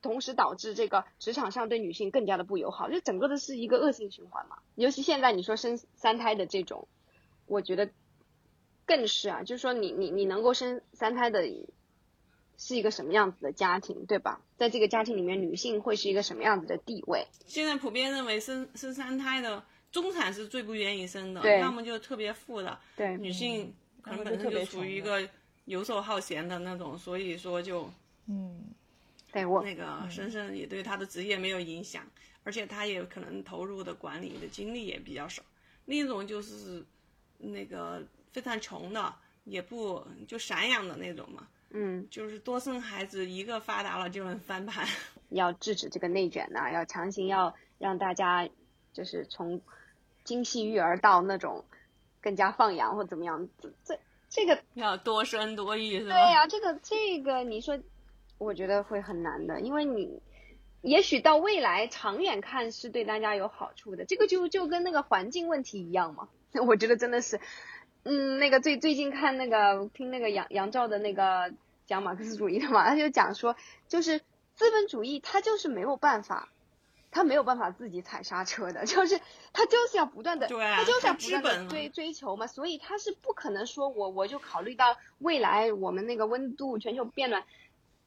[0.00, 4.58] 同时导致这个职场上对女性更加的不友好，就整个的是一个恶性循环嘛。
[4.76, 6.86] 尤其现在你说生三胎的这种，
[7.46, 7.90] 我觉得
[8.86, 11.44] 更是啊，就是说你你你能够生三胎的。
[12.62, 14.38] 是一个什么样子的家庭，对吧？
[14.58, 17.26] 在这个家庭里面，女性会是一个什么样子的地位？
[17.46, 22.78] 现在普遍认为生生三胎的中产是最不愿意生的，要么就特别富的。
[22.94, 25.26] 对，女性可能本身就处于一个
[25.64, 27.90] 游手好闲的那种，所以说就
[28.26, 28.62] 嗯，
[29.32, 32.04] 对我那个生生也对他的职业没有影响，
[32.44, 35.42] 而且他也可能投入的管理的精力也比较少。
[35.86, 36.84] 另一种就是
[37.38, 41.48] 那个非常穷的，也不就散养的那种嘛。
[41.72, 44.86] 嗯，就是多生孩子，一个发达了就能翻盘。
[45.30, 48.48] 要制止这个内卷呐，要强行要让大家
[48.92, 49.60] 就是从
[50.24, 51.64] 精细育儿到那种
[52.20, 56.14] 更加放养或怎么样，这这这个要多生多育是吧？
[56.14, 57.78] 对呀，这个这个你说，
[58.38, 60.20] 我觉得会很难的，因为你
[60.82, 66.28] 也许到未来长远看是对大家有好处的，这个就就跟那个环境问题一样嘛。
[66.66, 67.38] 我觉得真的是。
[68.02, 71.52] 嗯，那个最最近看那个听那个杨杨照的那个
[71.86, 73.56] 讲马克思主义的嘛， 他就讲说，
[73.88, 74.20] 就是
[74.54, 76.48] 资本主义它就是没有办法，
[77.10, 79.20] 它没有办法自己踩刹车的， 就是
[79.52, 87.44] 它就是要不断的，它就是要不断的追追求嘛，所以它是不可能说我我就考虑到未来我们那个温度全球变暖，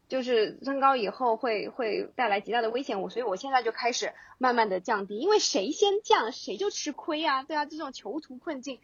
[0.10, 8.79] 就是升高以后会会带来极大的危险，我所以我现在就开始慢慢的降低，因为谁先降谁就吃亏啊，对啊，这种囚徒困境。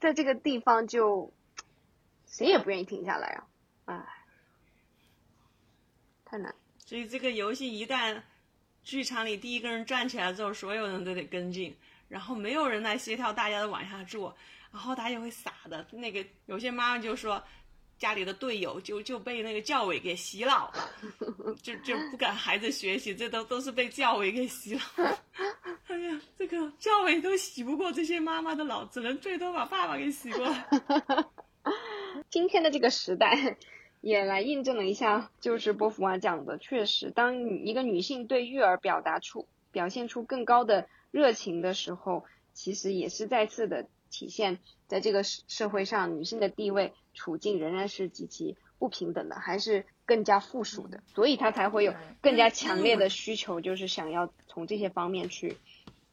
[0.00, 1.32] 在这个地方就
[2.26, 3.44] 谁也不愿意停下来啊，
[3.86, 4.04] 唉，
[6.24, 6.54] 太难。
[6.78, 8.22] 所以这个游戏一旦
[8.82, 11.76] 剧场里第一个人站起来之后，所有人都得跟进，
[12.08, 14.36] 然后没有人来协调大家都往下坐，
[14.72, 15.86] 然后大家就会傻的。
[15.92, 17.42] 那个有些妈妈就说。
[17.98, 20.88] 家里的队友就就被那个教委给洗脑了，
[21.60, 24.80] 就就不敢孩子学习，这都都是被教委给洗脑。
[26.36, 30.68] 这个教委都洗不过这些妈妈的脑，只能最多把爸爸给洗过来。
[32.30, 33.56] 今天的这个时代，
[34.00, 46.92] 也来印证了一下，就是波伏娃讲的，确实，当一个女性对育儿表达出、表现出更高的热情的时候，其实也是再次的体现，在这个社社会上，女性的地位。
[47.14, 55.56] 处境仍然是极其不平等的，还是更加附属的，所以她才会有更加强烈的需求，就是想要从这些方面去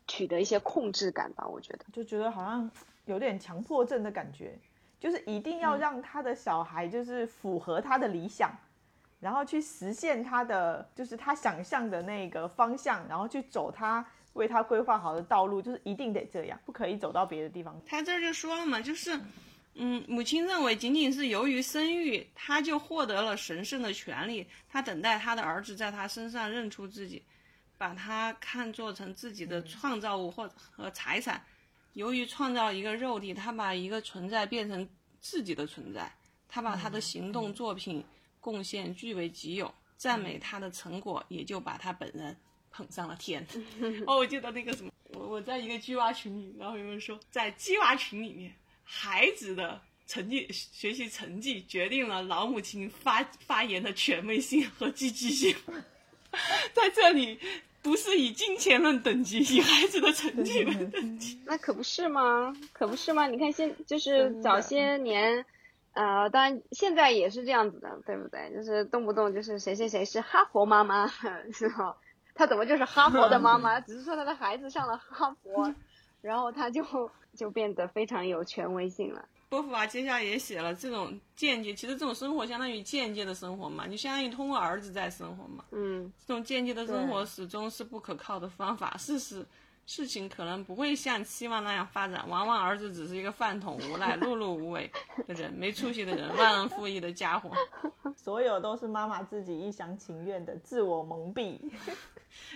[0.08, 1.48] 取得一些控制感吧。
[1.48, 2.70] 我觉得，就觉得好像
[3.06, 4.58] 有点强迫症的感觉，
[5.00, 8.52] 就是一定要让他的小孩就是符合他的理想，
[9.20, 17.80] 然后去实现他的就是他想象的那个方向，然后去走他为他规划好的道路，就是一定得这样，不可以走到别的地方。
[17.86, 19.20] 他这就说了嘛，就是。
[19.78, 24.48] 嗯，母亲认为仅仅是由于生育，他就获得了神圣的权利。
[24.70, 27.22] 他等待他的儿子在他身上认出自己，
[27.78, 31.46] 把他看作成自己的创造物或和财产。
[31.94, 34.88] 由于创造一个肉体，他把一个存在变成
[35.20, 36.12] 自己的存在。
[36.48, 38.04] 他把他的行动作品
[38.40, 42.36] 贡献据为己有，赞美他的成果，也就把他本人
[42.72, 43.46] 捧上了天。
[44.08, 48.54] 哦，我记得那个什么，我我在一个鸡娃群里，然后有人说在鸡娃群里面。
[48.88, 55.56] 孩子的成绩、学习成绩决定了老母亲发发言的权威性和积极性。
[56.74, 57.40] 在这里，
[57.82, 61.40] 不是以金钱论等级，以孩子的成绩论等级。
[61.46, 62.56] 那可不是吗？
[62.74, 63.28] 可不是吗？
[63.28, 65.46] 你看现就是早些年，
[65.94, 68.52] 呃，当然现在也是这样子的，对不对？
[68.54, 71.08] 就是动不动就是谁谁谁是哈佛妈妈，
[71.54, 71.96] 是吧？
[72.34, 73.80] 她怎么就是哈佛的妈妈？
[73.80, 75.74] 只是说她的孩子上了哈佛，
[76.22, 76.84] 然后她就
[77.36, 79.26] 就变得非常有权威性了。
[79.48, 85.64] 波伏娃接下来也写了这种间接，其实这种生活相当于间接的生活嘛，你相当于通过儿子在生活嘛。
[85.72, 88.98] 嗯，这种间接的生活始终是不可靠的方法。
[88.98, 89.46] 事实
[89.86, 94.92] 事情可能不会像期望那样发展，往往儿子只是一个饭桶、无赖、碌碌无为
[95.28, 97.52] 的人，没出息的人，忘恩负义的家伙。
[98.18, 101.60] 所有都是妈妈自己一厢情愿的自我蒙蔽，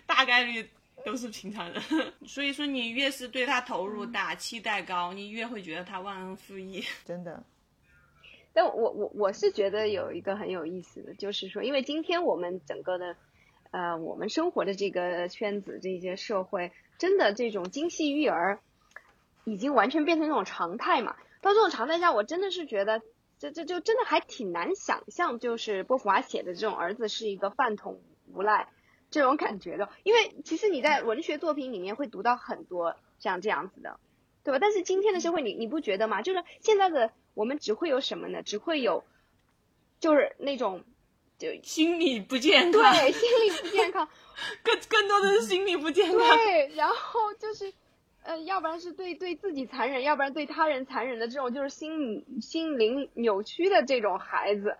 [0.08, 0.68] 大概率
[1.06, 1.82] 都是平常人。
[2.26, 6.84] 所以说，你越是对他投入大、期待高，你越会觉得他忘恩负义。
[7.06, 7.44] 真的。
[8.52, 13.16] 但我我我是觉得有一个很有意思的，就是说，因为今天我们整个的，
[13.72, 18.60] 呃，我们生活的这个圈子，这些社会，真的这种精细育儿，
[19.46, 21.16] 已经完全变成一种常态嘛。
[21.42, 23.02] 到这种常态下，我真的是觉得，
[23.38, 28.02] 这这就真的还挺难想象，就是波伏娃写的这种儿子是一个饭桶
[28.34, 28.68] 无赖
[29.12, 29.90] 这种感觉的。
[30.04, 34.00] 因为其实你在文学作品里面会读到很多像这样子的，
[34.44, 34.60] 对吧？
[34.60, 36.22] 但是今天的社会，你你不觉得吗？
[36.22, 37.12] 就是现在的。
[37.36, 38.44] 我们只会有什么呢？
[38.44, 39.06] 只会有，
[40.02, 40.84] 就是那种，
[41.38, 42.82] 就心理不健康。
[42.82, 44.10] 对，心理不健康，
[44.62, 46.18] 更更多的是心理不健康。
[46.36, 47.72] 对，然后就是，
[48.24, 54.76] 呃，要不然是对对自己残忍，要不然对他人残忍的这种，就是心理心灵扭曲的这种孩子，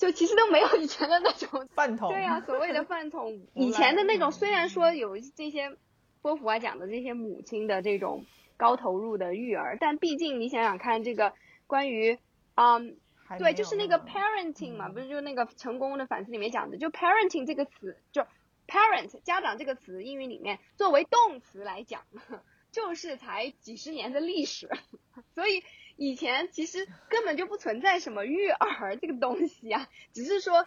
[0.00, 2.10] 就其实都没有以前的那种 饭桶。
[2.10, 5.76] 对呀，所谓的饭桶，以前的那种，虽然说有这些
[6.22, 8.24] 波伏娃讲的这些母亲的这种
[8.56, 11.34] 高投入的育儿，但毕竟你想想看这个。
[11.66, 12.18] 关于，
[12.56, 12.96] 嗯，
[13.38, 18.26] 对，就是那个 parenting 嘛，不是就那个成功的反思里面讲的，就 parenting 这个词，就
[18.66, 22.02] parent 家长这个词，英语里面作为动词来讲，
[22.72, 24.68] 就是才几十年的历史，
[25.36, 25.62] 所以
[26.00, 30.66] 以前其实根本就不存在什么育儿这个东西啊，只是说，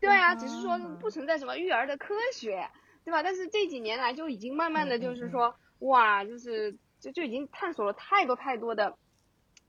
[0.00, 2.66] 对啊，只是说不存在什么育儿的科学，
[3.04, 3.22] 对吧？
[3.22, 8.96] 但是这几年来就已经慢慢的就是说，哇，就是就就已经探索了太多太多的。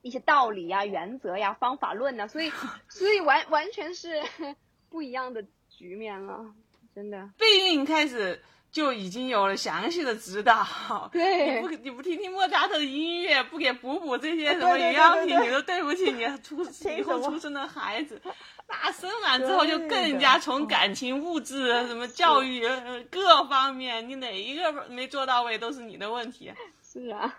[0.03, 2.49] 一些道理呀、原则呀、方法论呐，所以
[2.89, 4.19] 所以完完全是
[4.89, 6.55] 不一样的局面了，
[6.95, 7.29] 真的。
[7.37, 16.63] 备孕开始就已经有了详细的指导，对，你不你不听听莫扎特的音乐，不给补补这些什么营养品，你都对不起你出
[16.97, 18.21] 以后出生的孩子。
[18.69, 22.65] 那生完之后就更加从感情、物质、什么教育
[23.09, 26.53] 各方面，你哪一个没做到位，都是你的问题。
[26.81, 27.35] 是啊。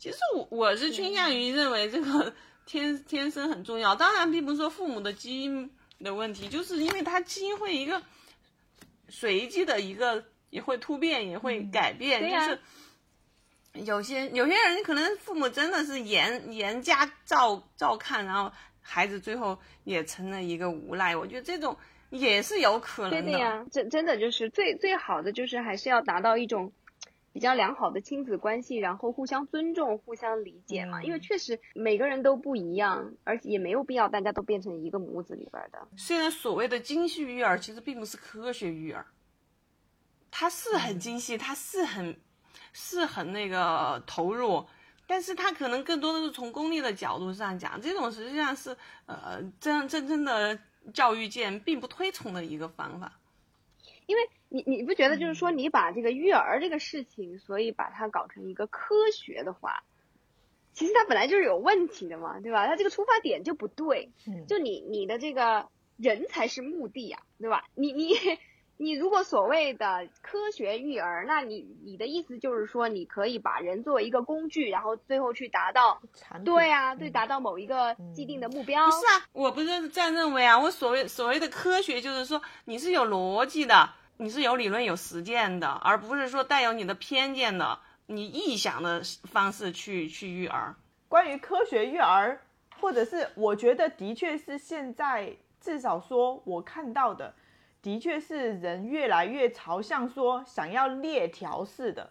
[0.00, 2.34] 其实我我是倾向于认为这个
[2.66, 8.02] 天天生很重要，当然并不是说父母的基因的问题，就是因为他基因会一个
[9.08, 12.58] 随机的一个也会突变，也会改变，就是
[13.84, 21.76] 有些有些人可能父母真的是严严加照照看，然后孩子最后也成了一个无赖，我觉得这种
[22.10, 23.32] 也是有可能的。
[23.32, 26.72] 对呀，真真的就是最最好的就是还是要达到一种。
[27.38, 31.04] 比较良好的亲子关系，然后互相尊重、互相理解嘛。
[31.04, 35.86] 因为确实每个人都不一样，而且也没有必要大家都变成一个模子里边的。
[35.96, 39.06] 虽然所谓的精细育儿其实并不是科学育儿，
[40.32, 42.20] 它是很精细，它是很
[42.72, 44.66] 是很那个投入，
[45.06, 50.58] 但是它可能更多的是从功利的角度上讲，这种实际上是呃真真正的
[50.92, 53.20] 教育界并不推崇的一个方法，
[54.06, 54.22] 因为。
[54.50, 59.82] 你你不觉得就是说你把这个育儿这个事情，所以把它搞成一个科学的话，
[60.72, 62.66] 其实它本来就是有问题的嘛，对吧？
[62.66, 64.10] 它这个出发点就不对，
[64.46, 67.64] 就你你的这个人才是目的呀，对吧？
[67.74, 68.14] 你你
[68.80, 76.00] 你如果所谓的科学育儿，那你你的意思就是说你可以把人作为一个工具，然后最后去达到，
[76.44, 78.86] 对啊，对，达到某一个既定的目标。
[78.86, 83.90] 不是啊，我不是这样认为啊，我所谓所谓的科学就是说你是有逻辑的。
[84.20, 89.00] 你是有理论有实践的，而不是说带有你的偏见的、你臆想的
[89.30, 90.74] 方式去去育儿。
[91.08, 92.40] 关于科学育儿，
[92.80, 97.32] 或者是我觉得的确是现在至少说我看到的，
[97.80, 102.10] 的确是人越来越朝向说想要链条式的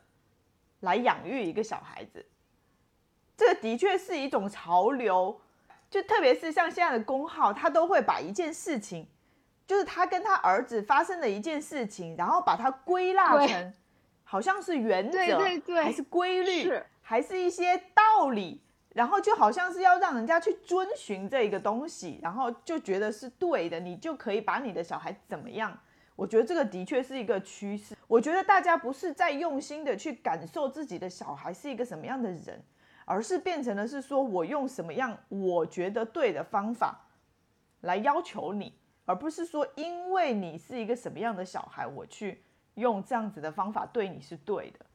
[0.80, 2.26] 来养育一个小孩子，
[3.36, 5.42] 这的确是一种潮流。
[5.90, 9.08] 就特别是像现在的公号，他都会把一件事情。
[9.68, 13.74] 就是他跟他儿子发生的一件事情，然后把它归纳成，
[14.24, 15.20] 好像是原则，
[15.84, 18.62] 还是规律，还是一些道理，
[18.94, 25.78] 然后就好像是要让人家去遵循这一个东西，然后就觉得是对的，你就可以把你的小孩怎么样？
[26.16, 27.96] 我觉得这个的确是一个趋势。
[28.08, 32.64] 我觉得大家不是在用心的去感受自己的小孩是一个什么样的人，
[33.04, 37.06] 而是变成了是说我用什么样我觉得对的方法
[37.82, 38.74] 来要求你。
[39.08, 42.44] 而不是说因为你是一个什么样的小孩，我去
[42.76, 44.86] 用这样子的方法对你是对的。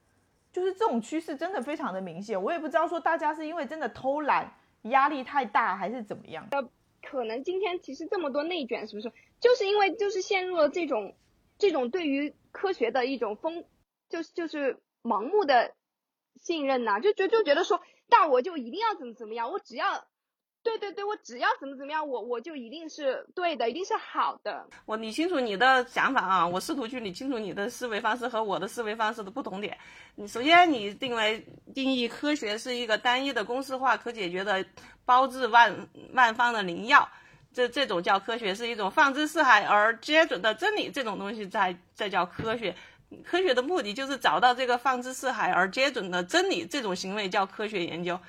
[0.51, 4.53] 就是这种趋势真的非常的明显，我也不知道说大家是因为真的偷懒、
[4.83, 6.47] 压力太大，还是怎么样。
[6.51, 6.69] 呃
[7.01, 11.15] 可能今天其实这么多内卷，是不是就是因为就是陷入了这种
[11.57, 13.65] 这种对于科学的一种疯，
[14.09, 15.73] 就是就是盲目的
[16.35, 20.05] 信任呐，就觉就觉得说，那我就一定要怎么怎么样，我只要。
[20.63, 24.65] 对对对，我只要怎么怎么样，我我就一定是对的，一定是好的。
[24.85, 29.77] 我理清楚你的想法啊，我试图去理清楚你的思维方式和我的思维方式的不同点。
[30.15, 31.45] 你首先你定为
[31.75, 34.65] 定义科学是一个单一的公式化可解决的
[35.03, 35.75] 包治万
[36.13, 37.07] 万方的灵药，
[37.51, 42.73] 这这种叫科学，是一种放之四海而皆准的真理，这种东西在在叫科学。
[43.23, 48.19] 科学的目的就是找到这个放之四海而皆准的真理，这种行为叫科学研究。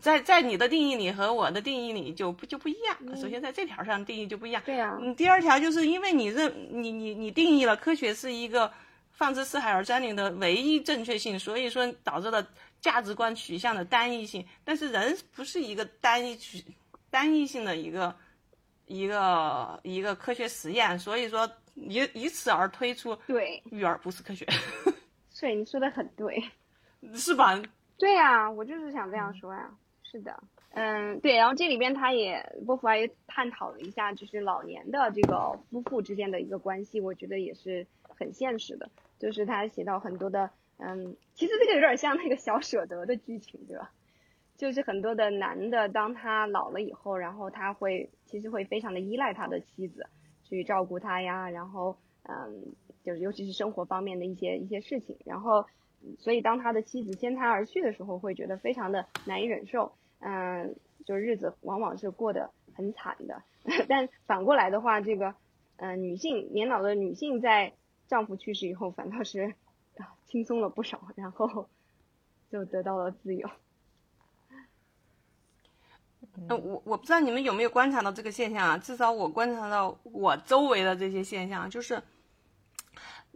[0.00, 3.16] 在在你的定义里和我的定义里就不就不一样。
[3.16, 4.62] 首先在这条上定义就不一样。
[4.66, 4.98] 对呀。
[5.00, 8.72] 嗯，第二条就是因为你认你你你定义了科学是一个
[9.12, 12.44] 放之四海而占领的唯一正确性，所以说导致了
[12.80, 14.44] 价值观取向的单一性。
[14.64, 16.64] 但是人不是一个单一取
[17.10, 18.14] 单一性的一个
[18.86, 21.48] 一个一个科学实验，所以说。
[21.74, 24.46] 以以此而推出，对育儿不是科学，
[25.40, 26.42] 对，你说的很对，
[27.14, 27.60] 是吧？
[27.98, 29.70] 对呀，我就是想这样说呀。
[30.02, 31.36] 是的，嗯，对。
[31.36, 38.88] 然后这里边他也波伏娃也探讨了一下，就是老年的这个夫妇之间的一个关系，我觉得也是很现实的。
[39.18, 43.90] 就是他写到很多的，嗯，其实这个有点像那个小舍得的剧情，对吧？
[44.56, 50.06] 就是很多的男的，当他老了以后，然后他会其实会非常的依赖他的妻子。
[50.44, 55.66] 去照顾他呀，然后嗯，就是尤其是生活方面的一些一些事情，然后
[56.18, 63.42] 所以当他的妻子先他而去的时候，会觉得非常的难以忍受，嗯，就日子往往是过得很惨的。
[63.88, 65.34] 但反过来的话，这个
[65.76, 67.72] 嗯，女性年老的女性在
[68.06, 69.54] 丈夫去世以后，反倒是
[70.28, 71.68] 轻松了不少，然后
[72.50, 73.48] 就得到了自由。
[76.48, 78.78] 那我我不知道你们有没有观察到这个现象啊？
[78.78, 82.02] 至少我观察到我周围的这些现象，就是，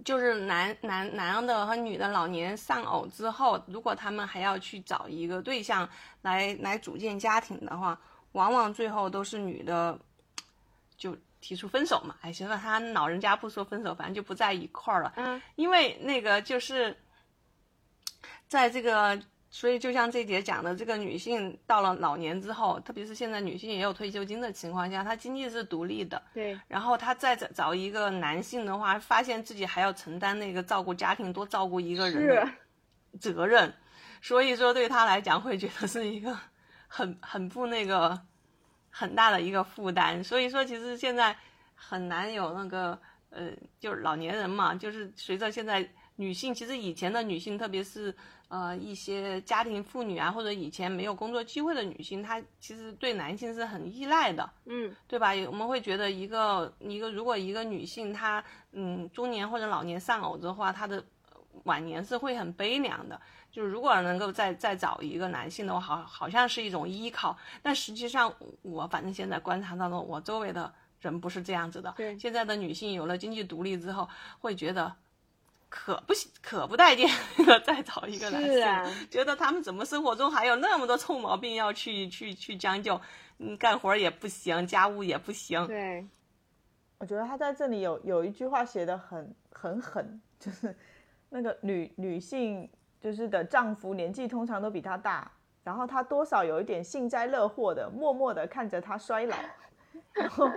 [0.04, 5.88] 就是男男男的和女的老年丧偶之后，如果他们还要去找一个对象
[6.22, 7.98] 来来组建家庭的话，
[8.32, 9.98] 往往最后都是女的
[10.96, 12.14] 就提出分手嘛。
[12.22, 15.12] 哎，行了，他老人家不说分手，反正就不在一块儿了。
[15.16, 16.96] 嗯，因为那个就是
[18.48, 19.20] 在这个。
[19.50, 26.20] 所以，就像这节讲的，这个女性到了老年之后，特别是现在女性也有退休金的情况下，她经济是独立的。
[26.34, 26.58] 对。
[26.68, 33.72] 然后她再找找一个男性的话，发现自己还要承担那个照顾家庭、多照顾一个人的责任，
[34.20, 36.38] 所以说对她来讲会觉得是一个
[36.86, 38.20] 很很不那个
[38.90, 40.22] 很大的一个负担。
[40.22, 41.34] 所以说，其实现在
[41.74, 45.88] 很难有那个呃，就是老年人嘛，就是随着现在
[46.18, 48.14] 女性，其实以前的女性，特别是。
[48.50, 55.32] 呃，一些家庭妇女啊，或者以前没有工作机会的女性，她其实对男性是很依赖的，嗯，对吧？
[55.48, 58.42] 我们会觉得一个一个，如果一个女性她
[58.72, 61.04] 嗯中年或者老年丧偶的话，她的
[61.64, 63.20] 晚年是会很悲凉的。
[63.52, 67.36] 就是如果能够再再找一个男性的话，好好像是一种依靠。
[67.62, 71.92] 但实际上，我反正现在观察到的，我周围的人不是这样子的。
[71.98, 74.08] 对，现在的女性有了经济独立之后，
[74.38, 74.96] 会觉得。
[75.70, 77.06] 可不可不待见，
[77.62, 82.98] 再找一个男性，觉得他们怎么生活中还有那么多臭毛病要去去去将就，
[83.36, 85.66] 嗯，干活也不行，家务也不行。
[85.66, 86.06] 对，
[86.96, 90.74] 我觉得他在这里有有一句话写的很很狠，就是
[91.28, 92.66] 那个女女性
[92.98, 95.30] 就是的丈夫年纪通常都比她大，
[95.62, 99.36] 然后她多少有一点幸灾乐祸的，默默的看着他衰老，
[100.14, 100.50] 然后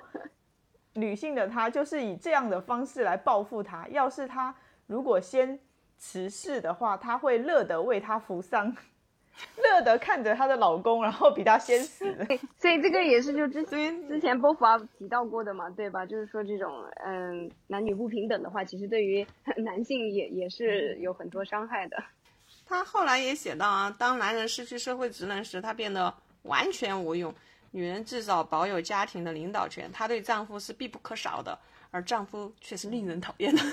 [0.93, 4.55] 女性的她就是以这样的方式来报复他，要是他。
[4.91, 5.57] 如果先
[5.97, 8.75] 辞世的话，她会乐得为他扶丧，
[9.55, 12.13] 乐得看着她的老公，然后比他先死。
[12.57, 16.05] 所以这个也是就之前之前波伏娃提到过的嘛，对吧？
[16.05, 19.25] 就是说这种嗯男女不平等的话，其实对于
[19.55, 22.03] 男性也也是有很多伤害的。
[22.65, 27.33] 他后来也写到啊，当男人失去社会职能时，他变得完全无用。
[27.73, 31.57] 女人至少保有家庭的领导权，她对丈夫是必不可少的，
[31.89, 33.63] 而丈夫却是令人讨厌的。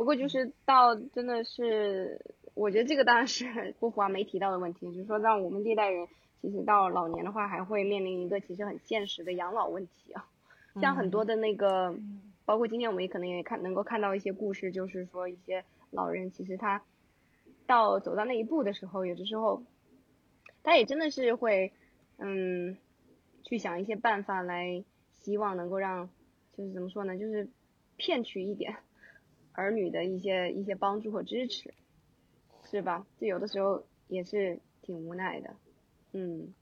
[0.00, 2.24] 不过就是到真的是，
[2.54, 6.08] 我觉得这个当然是波伏娃没提到的问题，就是说让我们这一代人
[6.40, 10.26] 其实到老年的话，还会面临一个其实很现实的养老问题啊。
[10.80, 11.94] 像很多的那个，
[12.46, 16.82] 包括今天我们也可能也看能够看到一些故事，就是说一些老人其实他
[17.66, 19.62] 到走到那一步的时候，有的时候
[20.62, 21.74] 他也真的是会
[22.16, 22.78] 嗯
[23.42, 24.82] 去想一些办法来，
[25.18, 26.08] 希望能够让。
[26.56, 27.50] 就是怎么说呢，就是
[27.98, 28.76] 骗取一点
[29.52, 31.72] 儿女的一些一些帮助和支持，
[32.70, 33.06] 是吧？
[33.18, 35.54] 就有的时候也是挺无奈的，
[36.12, 36.52] 嗯。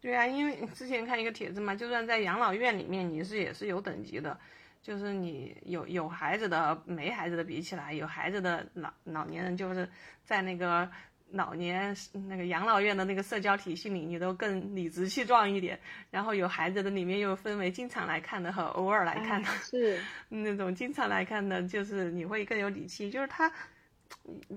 [0.00, 4.38] 对啊，因为之前看一个帖子嘛，就算在养老院里面，你是也是有等级的，
[4.82, 9.88] 就是你有有孩子的没孩子的比起来，有孩子的老老年人就是
[10.22, 10.90] 在那个
[11.34, 11.94] 老年
[12.28, 15.78] 那个养老院的那个社交体系里，你都更理直气壮一点。
[16.10, 23.52] 然后有孩子的里面又分为经常来看的和偶尔来看的，是 那种经常来看的，就是你会更有底气，就是他。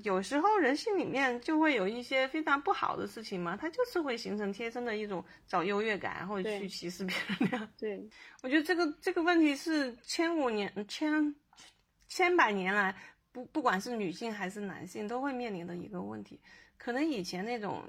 [0.04, 7.68] 有时候人性里面就会有一些非常不好的事情嘛，他就是会形成天生的一种找优越感，或者去歧视别人那样。
[7.78, 8.00] 对，
[8.44, 11.34] 我觉得这个这个问题是千五年、千
[12.08, 12.96] 千百年来，
[13.32, 16.40] 不不管是女性还是男性都会面临的一个问题。
[16.78, 17.84] 可能以前那种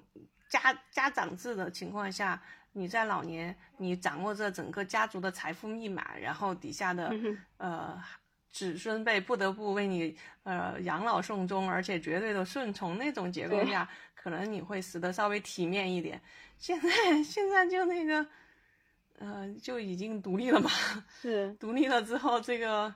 [0.48, 7.14] 家家长制的情况下，你在老年你掌握着整个家族的财富密码，然后底下的
[7.56, 8.02] 呃。
[8.50, 16.20] 子孙辈不得不为你呃养老送终，而且绝对的顺从那种结构下，可能你会死得稍微体面一点。
[16.56, 18.26] 现在现在就那个，
[19.18, 20.70] 呃，就已经独立了嘛。
[21.20, 22.92] 是 独立了之后，这个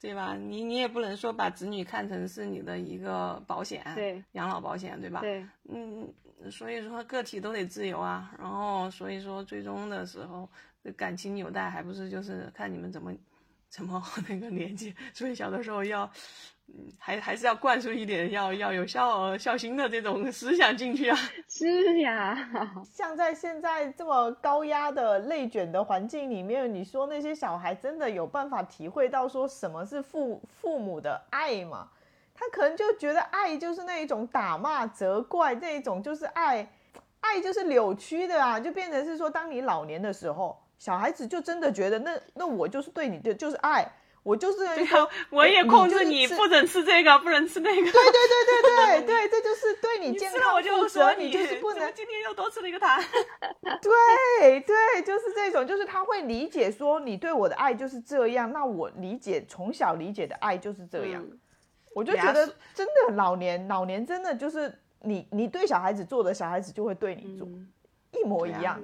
[0.00, 0.34] 对吧？
[0.34, 5.20] 你你也不能说把子女看成是你的一个保险，对，养老保险，对吧？
[5.20, 6.12] 对，嗯，
[6.50, 8.34] 所以说个体都得自由啊。
[8.38, 10.48] 然后所以说最终的时候，
[10.96, 13.12] 感情纽带还不是就是看你们怎么。
[13.70, 16.10] 怎么那个连接，所以小的时候要，
[16.68, 21.18] 嗯，还还是要灌输一点，要要有孝孝心的这种思想进去啊。
[21.48, 22.36] 是呀，
[22.92, 31.88] 像在现在这么高压的内卷的环境里面，你说那些小孩真的有办法体会到说什么是父父母的爱吗？
[32.34, 36.70] 他可能就觉得爱就是那一种打骂、责怪，那一种就是爱，
[37.20, 40.56] 爱就是扭曲的啊，就变成是说，当你老年的时候。
[40.78, 43.84] 小孩子就真的觉得，那那我就是对你的就是爱，
[44.28, 44.58] 我就是
[45.30, 47.76] 我也控制你，不准吃这个，不能吃那个。
[47.76, 51.90] 对对对对对 对，这就是对你健康负责，你就是不能。
[51.94, 53.00] 今天又多吃了一个糖。
[53.80, 61.24] 对对，就是这种，就是他会理解说你对我的爱就是这样，那我理解从小理解的爱就是这样。
[61.94, 67.48] 我就觉得真的老年老年真的就是你你对小孩子做的，小孩子就会对你做，
[68.12, 68.78] 一模一样。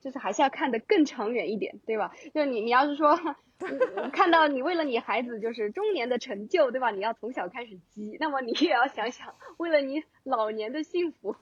[0.00, 2.12] 就是还是要看得更长远一点，对吧？
[2.34, 3.16] 就你你要是说
[4.12, 6.90] 看到你为了你孩子就是中年的成就，对吧？
[6.90, 11.36] 你要从小开始积，那么你也要想想，为了你老年的幸福，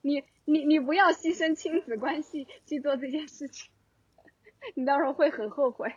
[0.00, 3.70] 你你你不要牺牲亲子关系去做这件事情，
[4.74, 5.92] 你到时候会很后悔。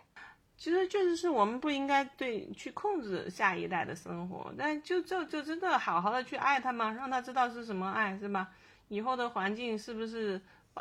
[0.56, 8.48] 其实确实是我们不应该对去控制下一代的生活，但就就就真的好好的去爱他嘛，让他知道是什么爱，是吧？
[8.88, 10.40] 以后的环境是不是？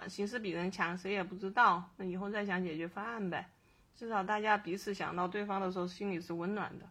[0.09, 1.81] 形势比人强，谁也不知道。
[1.95, 3.49] 那以后再想解决方案呗。
[3.95, 6.85] 至少大家彼此想到对方的时候，心里是温暖的。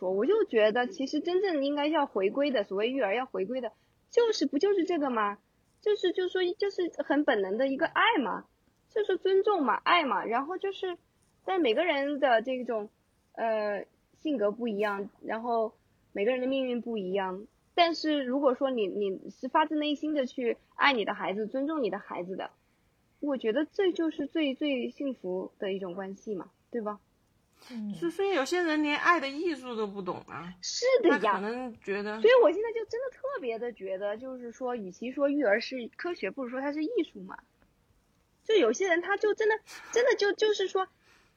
[0.00, 3.70] 我我就觉得，其实真正应该要回归的，所谓育儿要回归的，
[4.10, 5.38] 就是不就是这个吗？
[5.80, 8.44] 就是就说就是很本能的一个爱嘛，
[8.88, 10.24] 就是尊重嘛，爱嘛。
[10.24, 10.96] 然后就是，
[11.44, 12.88] 但每个人的这种
[13.34, 13.84] 呃
[14.16, 15.72] 性格不一样，然后
[16.12, 17.46] 每个人的命运不一样。
[17.74, 22.50] 但是如果说你你是发自内心的去爱你的孩子，尊重你的孩子的，
[23.22, 26.98] 我觉得这就是最最幸福的一种关系嘛，对吧？
[27.70, 30.52] 嗯，所以有些人连爱的艺术都不懂啊。
[30.60, 32.20] 是的呀，可能觉得。
[32.20, 37.38] 所以我现在就真的特别的觉得，就是说，与其说育儿是科学，不如说它是艺术嘛。
[38.42, 39.54] 就有些人他就真的
[39.92, 40.88] 真的就就是说，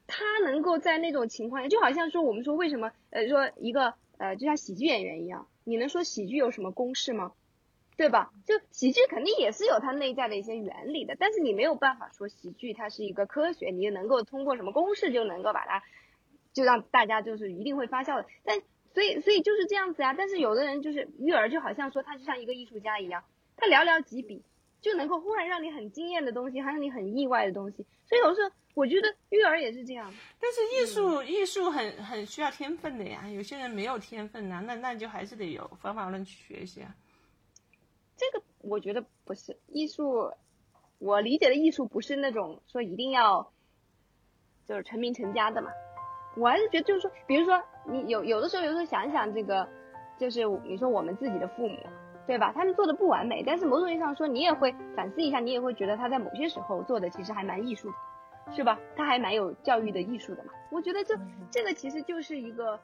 [0.08, 5.46] 他能够在那种情况下，就好像说我们说为什么呃说一个呃就像喜剧演员一样。
[5.62, 7.32] 你能说喜剧有什么公式吗？
[7.96, 8.30] 对吧？
[8.44, 15.82] 就喜剧肯定也是有它内在的一些原理的，但是你没有办法说喜剧它是一个科学，你能够通过什么公式就能够把它，
[16.52, 18.26] 就让大家就是一定会发笑的。
[18.44, 18.60] 但
[18.92, 20.14] 所以所以就是这样子呀。
[20.16, 23.24] 但是有的人就是育儿，就好像说他就像一个艺术家一样，
[23.56, 24.42] 他寥寥几笔
[24.80, 27.86] 就能够忽然让你很惊艳的东西，还让你很意外的东西。
[28.08, 28.50] 所以有时候。
[28.76, 36.94] 我觉得育儿也是这样，但是艺术艺术很很需要天分的呀，有些人没有天分呐，那那就还是得有方法论去学习啊。
[38.16, 40.32] 这个我觉得不是艺术，
[40.98, 43.50] 我理解的艺术不是那种说一定要
[44.66, 45.70] 就是成名成家的嘛，
[46.36, 49.68] 我还是觉得就是说，比如说你有有的时候有时候想想这个，
[50.18, 51.78] 就是你说我们自己的父母，
[52.26, 52.52] 对吧？
[52.52, 57.94] 他们做的不完美，但是某种意义上说，你也会反思一下，你也会觉得他在某些时候做的其实还蛮艺术的。
[58.52, 58.78] 是吧？
[58.94, 60.52] 他还蛮有教育的艺术的嘛。
[60.70, 61.18] 我觉得这
[61.50, 62.78] 这个其实就是一个